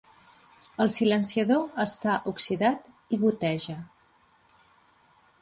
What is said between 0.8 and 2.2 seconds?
El silenciador està